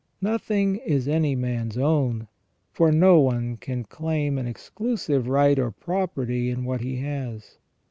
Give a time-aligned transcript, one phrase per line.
[0.23, 2.27] Nothing is any man's own,
[2.71, 7.59] for no one can claim an exclusive right or property in what he has.